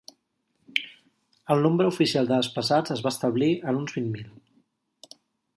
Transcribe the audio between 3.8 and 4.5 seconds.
uns vint mil.